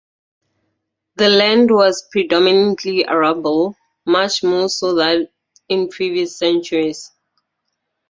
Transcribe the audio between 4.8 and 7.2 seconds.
than in previous centuries.